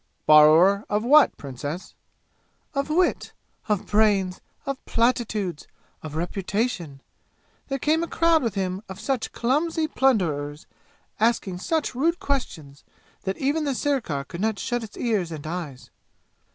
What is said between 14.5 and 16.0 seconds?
shut its ears and eyes!